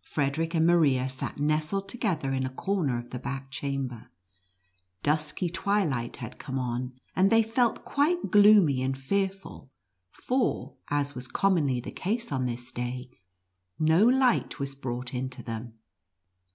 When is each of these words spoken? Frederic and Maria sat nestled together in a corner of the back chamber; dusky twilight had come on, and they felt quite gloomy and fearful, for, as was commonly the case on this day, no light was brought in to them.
Frederic 0.00 0.54
and 0.54 0.66
Maria 0.66 1.10
sat 1.10 1.38
nestled 1.38 1.86
together 1.86 2.32
in 2.32 2.46
a 2.46 2.48
corner 2.48 2.98
of 2.98 3.10
the 3.10 3.18
back 3.18 3.50
chamber; 3.50 4.08
dusky 5.02 5.50
twilight 5.50 6.16
had 6.16 6.38
come 6.38 6.58
on, 6.58 6.94
and 7.14 7.30
they 7.30 7.42
felt 7.42 7.84
quite 7.84 8.30
gloomy 8.30 8.82
and 8.82 8.96
fearful, 8.96 9.70
for, 10.10 10.76
as 10.88 11.14
was 11.14 11.28
commonly 11.28 11.80
the 11.80 11.92
case 11.92 12.32
on 12.32 12.46
this 12.46 12.72
day, 12.72 13.10
no 13.78 14.06
light 14.06 14.58
was 14.58 14.74
brought 14.74 15.12
in 15.12 15.28
to 15.28 15.42
them. 15.42 15.74